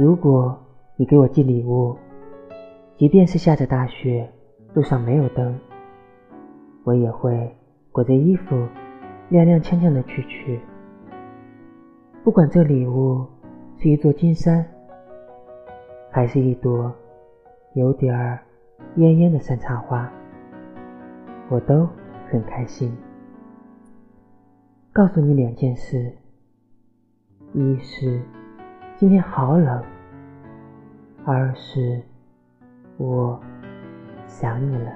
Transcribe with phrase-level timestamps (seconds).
[0.00, 0.56] 如果
[0.94, 1.96] 你给我寄礼物，
[2.96, 4.30] 即便是下着大雪，
[4.72, 5.58] 路上没有灯，
[6.84, 7.52] 我也会
[7.90, 8.54] 裹着衣服，
[9.28, 10.60] 踉踉跄跄的去取。
[12.22, 13.26] 不管这礼物
[13.80, 14.64] 是一座金山，
[16.12, 16.94] 还是一朵
[17.74, 18.38] 有点儿
[18.96, 20.08] 蔫蔫的山茶花，
[21.48, 21.88] 我都
[22.30, 22.96] 很开心。
[24.92, 26.12] 告诉你两件事：
[27.52, 28.22] 一是
[28.98, 29.80] 今天好冷，
[31.24, 32.02] 二是
[32.96, 33.40] 我
[34.26, 34.90] 想你了。